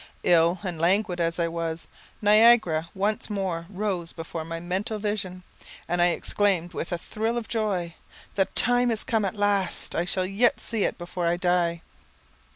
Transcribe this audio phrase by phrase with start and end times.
[0.23, 1.87] Ill and languid as I was,
[2.23, 5.43] Niagara once more rose before my mental vision,
[5.87, 7.93] and I exclaimed, with a thrill of joy,
[8.33, 11.83] "The time is come at last I shall yet see it before I die."